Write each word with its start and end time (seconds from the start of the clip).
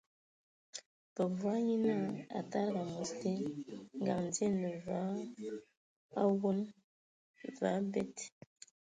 Bǝvɔg 1.13 1.57
nye 1.65 1.75
naa 1.85 2.05
a 2.37 2.39
tadigi 2.51 2.79
amos 2.83 3.11
te, 3.21 3.31
ngaŋ 4.01 4.21
dzie 4.31 4.47
e 4.53 4.55
ne 4.61 4.71
ve 4.85 4.97
awon, 6.23 6.59
və 7.57 7.69
abed. 7.79 8.13